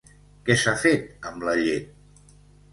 Què 0.47 0.55
s'ha 0.61 0.73
fet 0.85 1.29
amb 1.33 1.47
la 1.51 1.55
llet? 1.63 2.35